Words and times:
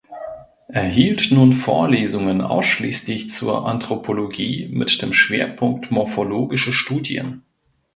Er 0.67 0.85
hielt 0.85 1.29
nun 1.29 1.53
Vorlesungen 1.53 2.41
ausschließlich 2.41 3.29
zur 3.29 3.67
Anthropologie 3.67 4.67
mit 4.67 4.99
dem 5.03 5.13
Schwerpunkt 5.13 5.91
morphologische 5.91 6.73
Studien. 6.73 7.43